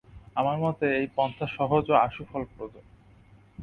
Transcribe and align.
আমার 0.35 0.57
মতে, 0.59 0.85
এই 0.97 1.07
পন্থা 1.15 1.45
সহজ 1.57 1.85
ও 1.91 1.95
আশুফলপ্রদ। 1.97 2.73